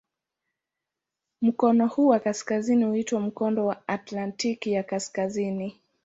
[1.41, 5.81] Mkono huu wa kaskazini huitwa "Mkondo wa Atlantiki ya Kaskazini".